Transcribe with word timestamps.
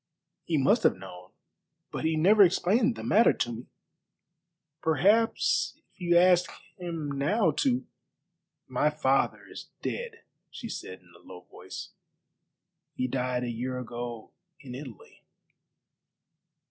"He 0.45 0.57
must 0.57 0.81
have 0.81 0.95
known, 0.97 1.29
but 1.91 2.05
he 2.05 2.17
never 2.17 2.41
explained 2.41 2.95
the 2.95 3.03
matter 3.03 3.33
to 3.33 3.51
me." 3.51 3.67
"Perhaps 4.81 5.79
if 5.93 6.01
you 6.01 6.17
asked 6.17 6.49
him 6.79 7.11
now 7.19 7.51
to" 7.57 7.85
"My 8.77 8.89
father 8.89 9.45
is 9.47 9.69
dead," 9.83 10.23
she 10.49 10.69
said 10.69 11.01
in 11.01 11.13
a 11.15 11.19
low 11.21 11.41
voice; 11.41 11.89
"he 12.95 13.07
died 13.07 13.43
a 13.43 13.51
year 13.51 13.77
ago 13.77 14.31
in 14.59 14.73
Italy." 14.73 15.21